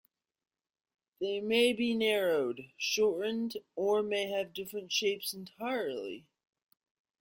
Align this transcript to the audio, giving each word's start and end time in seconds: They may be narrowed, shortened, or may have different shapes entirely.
They 1.19 1.41
may 1.41 1.73
be 1.73 1.93
narrowed, 1.93 2.71
shortened, 2.75 3.57
or 3.75 4.01
may 4.01 4.29
have 4.29 4.51
different 4.51 4.91
shapes 4.91 5.31
entirely. 5.31 6.25